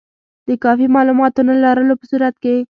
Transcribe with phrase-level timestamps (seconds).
[0.47, 2.55] د کافي معلوماتو نه لرلو په صورت کې.